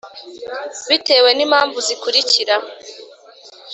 [0.89, 2.55] bitewe n impamvu zikurikira